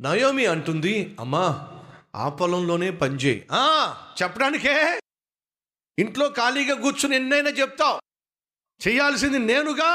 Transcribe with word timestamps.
Naomi 0.00 0.46
అంటుంది 0.46 1.16
అమ్మా 1.20 1.68
ఆ 2.14 2.28
పొలంలోనే 2.28 2.90
పనిచేయి 2.90 3.46
ఆ, 3.52 3.62
చెప్పడానికే? 4.22 5.00
ఇంట్లో 5.98 6.28
ఖాళీగా 6.28 6.74
కూర్చుని 6.74 7.16
ఎన్నైనా 7.16 7.50
చెప్తావు. 7.50 8.00
చేయాల్సింది 8.88 9.38
నేనుగా. 9.38 9.90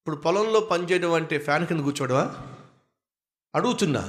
ఇప్పుడు 0.00 0.16
పొలంలో 0.16 0.60
పనిచేయడం 0.60 1.12
అంటే 1.12 1.38
ఫ్యాన్ 1.38 1.66
కింద 1.66 1.80
కూర్చోడవా 1.80 2.36
అడుగుతున్నా. 3.54 4.02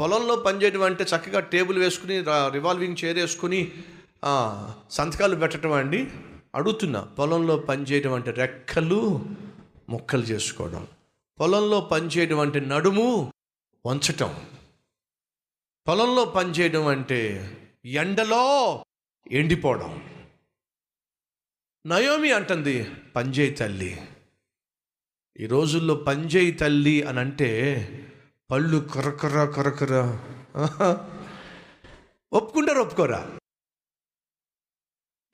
పొలంలో 0.00 0.36
పనిచేయడం 0.36 0.82
అంటే 0.82 1.04
చక్కగా 1.04 1.40
టేబుల్ 1.40 1.78
వేసుకుని 1.78 2.24
రివాల్వింగ్ 2.52 2.96
చైర్ 3.04 3.18
వేసుకుని 3.18 3.72
సంతకాలు 4.90 5.36
పెట్టడం 5.36 5.72
అండి? 5.72 6.10
అడుగుతున్నా. 6.54 7.00
పొలంలో 7.00 7.56
పనిచేయడం 7.56 8.12
అంటే 8.12 8.30
రెక్కలు 8.30 9.00
ముక్కలు 9.88 10.22
చేసుకోవడం. 10.22 10.86
పొలంలో 11.40 11.80
పనిచేయడం 11.80 12.40
అంటే 12.40 12.60
నడుము 12.60 13.32
వంచటం. 13.86 14.50
పొలంలో 15.88 16.24
పనిచేయడం 16.24 16.86
అంటే 16.86 17.20
ఎండలో 17.84 18.84
ఎండిపోవడం. 19.30 19.92
నయోమి 21.86 22.32
అంటుంది 22.32 22.94
పంజేయి 23.16 23.50
తల్లి. 23.50 24.08
ఈ 25.40 25.46
రోజుల్లో 25.46 25.94
పంజేయి 25.94 26.52
తల్లి 26.52 27.02
అని 27.02 27.20
అంటే 27.20 27.52
పళ్ళు 28.50 28.88
కరకర 28.94 29.44
కరకర. 29.44 29.92
ఒప్పుకుంటారు 32.32 32.80
ఒప్పుకోరా? 32.80 33.38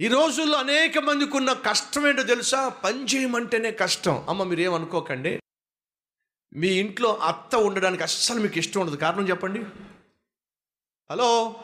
ఈ 0.00 0.08
రోజుల్లో 0.08 0.58
అనేక 0.58 0.98
మందికి 0.98 1.36
ఉన్న 1.36 1.52
కష్టం 1.52 2.08
ఏంటో 2.08 2.22
తెలుసా? 2.22 2.68
పని 2.68 3.04
చేయమంటేనే 3.04 3.72
కష్టం. 3.72 4.26
అమ్మ 4.28 4.42
మీరేమనుకోకండి. 4.42 5.40
మీ 6.54 6.68
ఇంట్లో 6.68 7.14
అత్త 7.14 7.56
ఉండడానికి 7.56 8.02
అస్సలు 8.02 8.40
మీకు 8.40 8.58
ఇష్టం 8.58 8.80
ఉండదు. 8.80 8.96
కారణం 8.96 9.28
చెప్పండి. 9.28 9.62
హలో? 11.10 11.54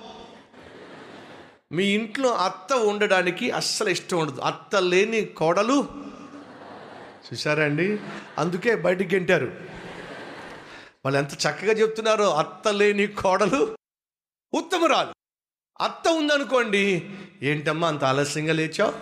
మీ 1.73 1.85
ఇంట్లో 1.85 2.35
అత్త 2.35 2.73
ఉండడానికి 2.73 3.51
అస్సలు 3.51 3.89
ఇష్టం 3.89 4.19
ఉండదు. 4.19 4.41
అత్త 4.41 4.77
లేని 4.77 5.25
కోడలు? 5.25 5.89
చూసారండి 7.33 7.99
అందుకే 8.39 8.75
బయటికి 8.77 9.17
గెంటారు. 9.17 9.61
వాళ్ళు 11.05 11.19
ఎంత 11.19 11.33
చక్కగా 11.33 11.73
చెప్తున్నారో. 11.73 12.35
అత్త 12.35 12.69
లేని 12.69 13.07
కోడలు? 13.07 13.77
ఉత్తమరాలు. 14.55 15.15
అత్త 15.81 16.09
ఉందనుకోండి 16.09 17.11
ఏంటమ్మా 17.43 17.89
అంత 17.89 18.05
ఆలస్యంగా 18.05 18.53
లేచావు? 18.53 18.95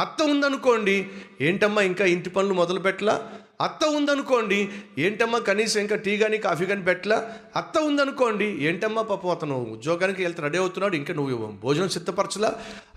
అత్త 0.00 0.22
ఉందనుకోండి 0.22 1.10
ఏంటమ్మా 1.40 1.82
ఇంకా 1.82 2.04
ఇంటి 2.04 2.30
పనులు 2.30 2.54
మొదలు 2.54 2.80
పెట్టలా 2.80 3.38
అత్త 3.66 3.84
ఉందనుకోండి 3.98 4.58
ఏంటమ్మా 5.04 5.38
కనీసం 5.38 5.78
ఇంకా 5.80 5.96
టీ 6.04 6.12
కానీ 6.18 6.38
కాఫీ 6.46 6.64
కానీ 6.70 6.82
పెట్టలా? 6.88 7.18
అత్త 7.56 7.78
ఉందనుకోండి 7.88 8.48
ఏంటమ్మా 8.68 9.02
పాపం 9.10 9.30
అతను 9.30 9.56
ఉద్యోగానికి 9.76 10.20
వెళ్తే 10.22 10.42
రెడీ 10.42 10.58
అవుతున్నాడు 10.58 10.94
ఇంకా 11.00 11.14
నువ్వు 11.14 11.46
భోజనం 11.64 11.90
సిద్ధపరచలా? 11.96 12.50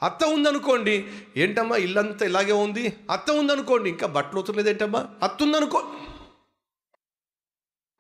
అత్త 0.04 0.24
ఉందనుకోండి 0.36 0.96
ఏంటమ్మా 1.38 1.78
ఇల్లంతా 1.86 2.26
ఇలాగే 2.32 2.56
ఉంది? 2.66 2.86
అత్త 3.10 3.30
ఉందనుకోండి 3.42 3.90
ఇంకా 3.90 4.08
బట్టలు 4.18 4.40
అవుతులేదు 4.40 4.72
ఏంటమ్మా 4.74 5.02
అత్త 5.24 5.44
ఉందనుకో 5.44 5.82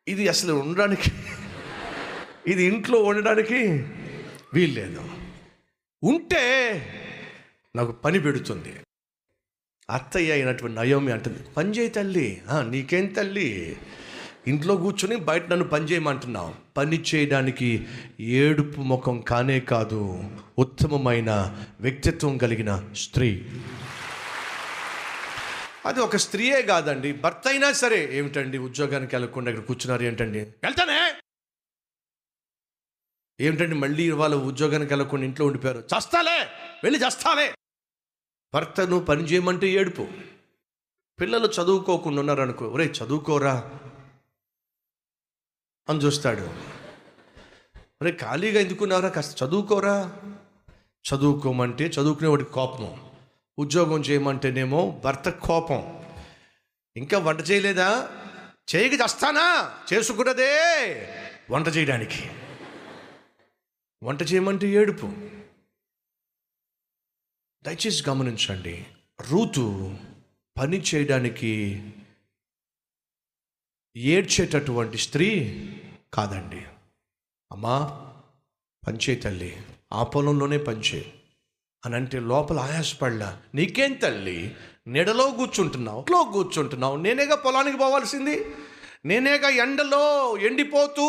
ఇది 0.07 0.23
అసలు 0.29 0.53
ఉండడానికి 0.63 1.11
ఇది 2.47 2.63
ఇంట్లో 2.71 2.97
ఉండడానికి 3.11 3.59
వీల్లేదు. 4.53 5.03
ఉంటే 6.03 6.43
నాకు 7.75 7.91
పని 7.91 8.19
పెడుతుంది. 8.19 8.73
అత్తయ్య 9.89 10.31
అయినటువంటి 10.31 10.79
నయోమి 10.79 11.11
అంటుంది 11.11 11.39
పని 11.57 11.71
చేయి 11.71 11.89
తల్లి 11.89 12.41
"ఆ, 12.49 12.61
నీకేం 12.61 13.05
తల్లి? 13.07 13.77
ఇంట్లో 14.47 14.77
కూర్చొని 14.77 15.15
బయట 15.15 15.51
నన్ను 15.51 15.65
పని 15.65 15.85
చేయమంటున్నావు. 15.85 16.53
పని 16.77 17.03
చేయడానికి 17.05 17.69
ఏడుపు 18.19 18.81
ముఖం 18.81 19.21
కానే 19.21 19.59
కాదు 19.59 20.01
ఉత్తమమైన 20.57 21.31
వ్యక్తిత్వం 21.79 22.37
కలిగిన 22.37 22.71
స్త్రీ. 22.95 23.29
అది 25.85 25.99
ఒక 25.99 26.15
స్త్రీయే 26.15 26.61
కాదండి 26.61 27.13
భర్త 27.13 27.47
అయినా 27.47 27.71
సరే. 27.73 28.09
ఏమిటండి 28.11 28.57
ఉద్యోగానికి 28.57 29.15
వెళ్ళకుండా 29.15 29.51
ఇక్కడ 29.51 29.65
కూర్చున్నారు 29.65 30.03
ఏంటండి? 30.03 30.39
వెళ్తానే! 30.63 30.99
ఏమిటండి 33.39 33.75
మళ్ళీ 33.75 34.03
ఇవాళ 34.03 34.33
ఉద్యోగానికి 34.33 34.93
వెళ్ళకుండా 34.93 35.25
ఇంట్లో 35.25 35.45
ఉండిపోయారు? 35.45 35.79
చస్తాలే! 35.79 36.37
వెళ్ళి 36.83 36.99
చస్తాలే! 36.99 37.47
భర్తను 38.53 38.99
పని 38.99 39.23
చేయమంటే 39.23 39.67
ఏడుపు. 39.67 40.07
పిల్లలు 41.21 41.47
చదువుకోకుండా 41.47 42.19
ఉన్నారనుకో 42.19 42.65
ఒరే 42.65 42.85
చదువుకోరా. 42.85 43.79
అని 45.89 45.99
చూస్తాడు. 45.99 46.49
ఒరే 47.77 48.11
ఖాళీగా 48.11 48.61
ఎందుకున్నారా 48.61 49.09
కాస్త 49.09 49.43
చదువుకోరా. 49.43 50.17
చదువుకోమంటే 51.13 51.85
చదువుకునేవాడికి 51.85 52.51
కోపం. 52.51 53.11
ఉద్యోగం 53.59 54.01
చేయమంటేనేమో 54.01 55.01
భర్త 55.05 55.29
కోపం. 55.29 56.05
ఇంకా 56.97 57.19
వంట 57.19 57.51
చేయలేదా? 57.51 58.09
చేయకి 58.75 58.95
చస్తానా? 58.95 59.71
చేసుకున్నదే 59.93 60.59
వంట 61.51 61.67
చేయడానికి. 61.67 62.31
వంట 64.03 64.23
చేయమంటే 64.23 64.67
ఏడుపు. 64.67 65.13
దయచేసి 67.65 68.09
గమనించండి. 68.09 68.85
రూతు 69.29 69.95
పని 70.57 70.77
చేయడానికి 70.77 71.83
ఏడ్చేటటువంటి 73.97 74.97
స్త్రీ 74.97 75.59
కాదండి. 76.13 76.61
అమ్మా 77.51 78.05
పంచే 78.87 79.15
తల్లి. 79.15 79.57
ఆ 79.93 80.03
పొలంలోనే 80.03 80.57
పంచే 80.57 81.13
అని 81.85 81.95
అంటే 81.95 82.19
లోపల 82.19 82.59
ఆయాసపడలా. 82.59 83.41
నీకేం 83.55 83.93
తల్లి? 83.93 84.55
నీడలో 84.87 85.31
కూర్చుంటున్నావు 85.31 85.99
ఇంట్లో 85.99 86.23
కూర్చుంటున్నావు. 86.23 86.97
నేనేగా 86.97 87.35
పొలానికి 87.35 87.77
పోవాల్సింది? 87.77 88.45
నేనేగా 89.05 89.49
ఎండలో 89.49 90.37
ఎండిపోతూ 90.37 91.05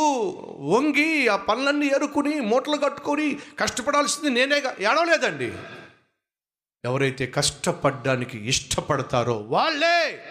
వంగి 0.58 1.28
ఆ 1.28 1.36
పనులన్నీ 1.36 1.86
ఎరుకుని 1.86 2.40
మూటలు 2.40 2.76
కట్టుకొని 2.76 3.38
కష్టపడాల్సింది 3.58 4.30
నేనేగా? 4.30 4.76
ఏడవలేదండి. 4.80 5.52
ఎవరైతే 6.86 7.26
కష్టపడడానికి 7.26 8.48
ఇష్టపడతారో 8.48 9.36
వాళ్ళే 9.36 10.22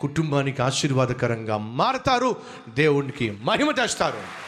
కుటుంబానికి 0.00 0.62
ఆశీర్వాదకరంగా 0.62 1.56
మారతారు 1.56 2.36
దేవునికి 2.68 3.30
మహిమ 3.30 3.70
తెస్తారు. 3.70 4.46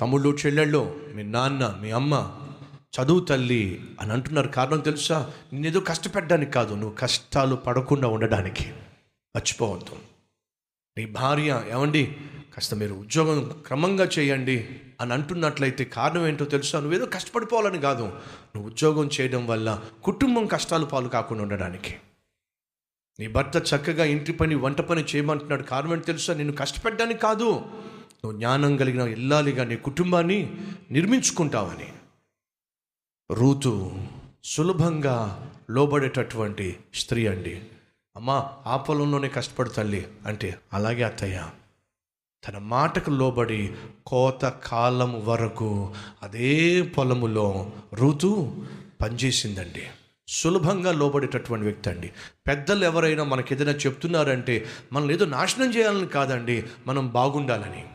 తమ్ముళ్ళు 0.00 0.38
చెల్లెళ్ళు 0.46 1.06
మీ 1.14 1.22
నాన్న 1.22 1.78
మీ 1.80 1.90
అమ్మ 1.90 2.32
చదువు 2.92 3.20
తల్లి 3.20 3.84
అని 4.00 4.12
అంటున్నారు. 4.12 4.48
కారణం 4.48 4.80
తెలుసా? 4.80 5.32
నేనేదో 5.52 5.80
కష్టపెట్టడానికి 5.80 6.50
కాదు 6.50 6.74
నువ్వు 6.74 6.96
కష్టాలు 6.96 7.54
పడకుండా 7.54 8.08
ఉండడానికి. 8.08 8.72
మర్చిపోవద్దు. 9.36 10.11
నీ 10.98 11.06
భార్య 11.06 11.64
ఏమండి? 11.70 12.16
కాస్త 12.54 12.74
మీరు 12.74 12.94
ఉద్యోగం 12.94 13.62
క్రమంగా 13.66 14.04
చేయండి 14.04 14.80
అని 15.00 15.12
అంటున్నట్లయితే 15.12 15.84
కారణం 15.84 16.26
ఏంటో 16.26 16.44
తెలుసా? 16.44 16.80
నువ్వేదో 16.80 17.06
కష్టపడిపోవాలని 17.06 17.80
కాదు. 17.80 18.02
నువ్వు 18.56 18.66
ఉద్యోగం 18.66 19.10
చేయడం 19.20 19.46
వల్ల 19.46 19.82
కుటుంబం 20.04 20.46
కష్టాలు 20.46 20.86
పాలు 20.86 21.08
కాకుండా 21.08 21.42
ఉండడానికి. 21.42 21.94
నీ 23.20 23.28
భర్త 23.28 23.74
చక్కగా 23.74 24.04
ఇంటి 24.04 24.32
పని 24.32 24.54
వంట 24.54 24.80
పని 24.80 25.04
చేయమంటున్నాడు. 25.04 25.62
కారణం 25.62 25.92
ఏంటో 25.92 26.04
తెలుసా? 26.04 26.34
నేను 26.34 26.52
కష్టపెట్టడానికి 26.52 27.20
కాదు. 27.20 27.50
నువ్వు 28.24 28.32
జ్ఞానం 28.32 28.76
కలిగిన 28.76 29.00
ఇల్లాలిగా 29.00 29.64
నీ 29.64 29.76
కుటుంబాన్ని 29.76 30.56
నిర్మించుకుంటావని. 30.90 31.92
రూతు 33.30 33.92
సులభంగా 34.44 35.50
లోబడేటటువంటి 35.70 36.76
స్త్రీ 36.94 37.26
అండి. 37.26 37.62
అమ్మా 38.16 38.50
ఆ 38.66 38.76
పొలంలోనే 38.76 39.28
కష్టపడు 39.28 39.68
తల్లి 39.68 40.08
అంటే 40.26 40.58
అలాగే 40.72 41.02
అత్తయ్య. 41.02 41.48
తన 42.48 42.58
మాటకు 42.58 43.10
లోబడి 43.10 43.74
కోత 44.06 44.44
కాలం 44.44 45.26
వరకు 45.26 45.94
అదే 46.22 46.82
పొలములో 46.82 47.72
ఋతు 47.94 48.52
పనిచేసిందండి. 49.02 49.86
సులభంగా 50.28 50.92
లోబడేటటువంటి 50.92 51.64
వ్యక్తి 51.64 51.90
అండి. 51.90 52.12
పెద్దలు 52.46 52.84
ఎవరైనా 52.84 53.24
మనకి 53.24 53.54
ఏదైనా 53.54 53.72
చెప్తున్నారంటే 53.72 54.66
మనం 54.92 55.10
ఏదో 55.10 55.24
నాశనం 55.24 55.70
చేయాలని 55.70 56.06
కాదండి 56.06 56.64
మనం 56.86 57.08
బాగుండాలని. 57.08 57.88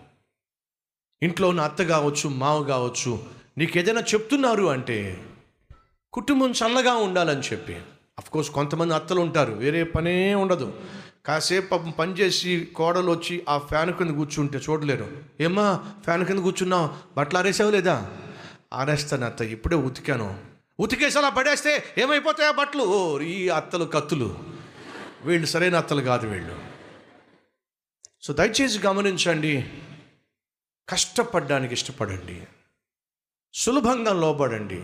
ఇంట్లో 1.24 1.50
ఉన్న 1.50 1.62
అత్త 1.62 1.84
కావచ్చు 1.84 2.30
మావ 2.30 2.64
కావచ్చు 2.64 3.26
నీకు 3.58 3.78
ఏదైనా 3.78 4.02
చెప్తున్నారు 4.02 4.66
అంటే 4.66 5.26
కుటుంబం 6.14 6.52
చల్లగా 6.52 6.94
ఉండాలని 6.94 7.42
చెప్పి. 7.42 7.78
కోర్స్ 8.22 8.52
కొంతమంది 8.52 8.94
అత్తలు 8.94 9.22
ఉంటారు. 9.22 9.52
వేరే 9.52 9.84
పనే 9.84 10.36
ఉండదు. 10.36 10.80
కాసేపు 11.26 11.70
పాపం 11.70 11.92
పని 11.92 12.14
చేసి 12.14 12.68
కోడలు 12.76 13.12
వచ్చి 13.12 13.46
ఆ 13.50 13.58
ఫ్యాన్ 13.58 13.94
కింద 13.94 14.16
కూర్చుంటే 14.16 14.58
చూడలేరు. 14.58 15.24
ఏమ్మా 15.40 15.94
ఫ్యాన్ 16.04 16.26
కింద 16.26 16.40
కూర్చున్నావు? 16.40 16.90
బట్టలు 17.18 17.40
ఆరేసావు 17.40 17.72
లేదా? 17.72 18.12
ఆరేస్తాను 18.74 19.26
అత్త 19.26 19.42
ఇప్పుడే 19.42 19.76
ఉతికాను. 19.76 20.44
ఉతికేసి 20.80 21.18
అలా 21.18 21.30
పడేస్తే 21.30 21.84
ఏమైపోతాయి 21.98 22.50
ఆ 22.50 22.52
బట్టలు? 22.52 22.84
ఓ 22.84 23.20
ఈ 23.20 23.50
అత్తలు 23.50 23.86
కత్తులు. 23.86 24.40
వీళ్ళు 25.26 25.48
సరైన 25.48 25.76
అత్తలు 25.76 26.02
కాదు 26.02 26.28
వీళ్ళు. 26.28 26.60
సో 28.22 28.34
దయచేసి 28.34 28.80
గమనించండి. 28.80 29.70
కష్టపడడానికి 30.90 31.74
ఇష్టపడండి. 31.74 32.44
సులభంగా 33.54 34.14
లోబడండి. 34.14 34.84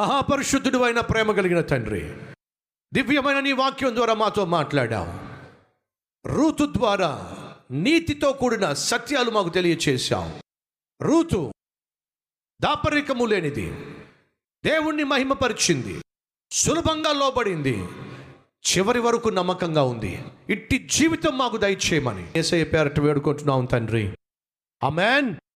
మహాపరిశుద్ధుడు 0.00 0.78
అయిన 0.78 1.00
ప్రేమ 1.00 1.32
కలిగిన 1.32 1.60
తండ్రి 1.60 2.16
దివ్యమైన 2.94 3.40
నీ 3.40 3.52
వాక్యం 3.52 3.94
ద్వారా 3.94 4.14
మాతో 4.14 4.44
మాట్లాడావు. 4.44 5.28
రూతు 6.28 6.72
ద్వారా 6.76 7.36
నీతితో 7.70 8.32
కూడిన 8.32 8.72
సత్యాలు 8.72 9.30
మాకు 9.30 9.48
తెలియచేశావు. 9.48 10.40
రూతు 11.04 11.52
దాపరికము 12.62 13.24
లేనిది 13.24 13.72
దేవుణ్ణి 14.64 15.04
మహిమపరిచింది 15.04 16.02
సులభంగా 16.52 17.12
లోబడింది 17.12 17.88
చివరి 18.70 18.98
వరకు 18.98 19.28
నమ్మకంగా 19.28 19.82
ఉంది. 19.82 20.24
ఇట్టి 20.50 20.78
జీవితం 20.78 21.38
మాకు 21.38 21.56
దయచేయమని 21.56 22.32
ఏసఐ 22.36 22.64
పేరట 22.64 23.00
వేడుకుంటున్నాం 23.00 23.64
తండ్రి. 23.64 24.16
అమెన్ 24.82 25.34